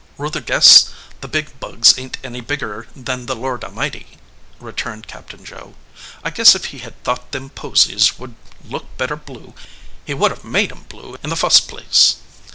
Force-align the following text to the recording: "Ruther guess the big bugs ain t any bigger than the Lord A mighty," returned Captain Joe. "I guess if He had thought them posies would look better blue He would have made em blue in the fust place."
"Ruther 0.17 0.41
guess 0.41 0.89
the 1.19 1.27
big 1.27 1.59
bugs 1.59 1.93
ain 1.95 2.09
t 2.09 2.19
any 2.23 2.41
bigger 2.41 2.87
than 2.95 3.27
the 3.27 3.35
Lord 3.35 3.63
A 3.63 3.69
mighty," 3.69 4.17
returned 4.59 5.07
Captain 5.07 5.45
Joe. 5.45 5.75
"I 6.23 6.31
guess 6.31 6.55
if 6.55 6.65
He 6.73 6.79
had 6.79 7.03
thought 7.03 7.31
them 7.31 7.51
posies 7.51 8.17
would 8.17 8.33
look 8.65 8.97
better 8.97 9.15
blue 9.15 9.53
He 10.03 10.15
would 10.15 10.31
have 10.31 10.43
made 10.43 10.71
em 10.71 10.85
blue 10.89 11.17
in 11.21 11.29
the 11.29 11.35
fust 11.35 11.67
place." 11.67 12.15